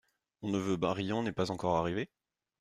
Mon 0.41 0.49
neveu 0.49 0.77
Barillon 0.77 1.21
n’est 1.21 1.31
pas 1.31 1.51
encore 1.51 1.77
arrivé? 1.77 2.09